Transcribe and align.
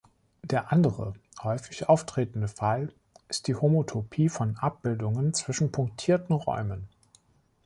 Der 0.41 0.71
andere 0.71 1.13
häufig 1.43 1.87
auftretende 1.87 2.47
Fall 2.47 2.91
ist 3.29 3.45
die 3.45 3.53
Homotopie 3.55 4.29
von 4.29 4.57
Abbildungen 4.57 5.35
zwischen 5.35 5.71
punktierten 5.71 6.33
Räumen. 6.33 6.87